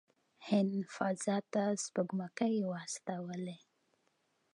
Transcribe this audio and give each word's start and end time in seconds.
هند 0.47 0.73
فضا 0.95 1.37
ته 1.53 1.63
سپوږمکۍ 1.83 2.55
واستولې. 2.69 3.57